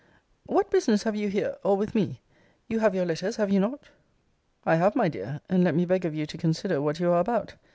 [0.47, 2.21] What business have you here, or with me?
[2.67, 3.73] You have your letters; have you not?
[3.81, 3.89] Lovel.
[4.65, 7.19] I have, my dear; and let me beg of you to consider what you are
[7.19, 7.53] about.